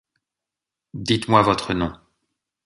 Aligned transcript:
Dites-moi 0.95 1.43
votre 1.43 1.73
nom. 1.75 1.93